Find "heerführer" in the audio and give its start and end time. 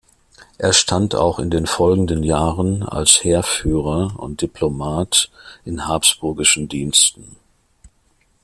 3.23-4.15